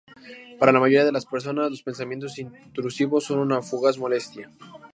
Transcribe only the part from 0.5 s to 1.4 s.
Para la mayoría de las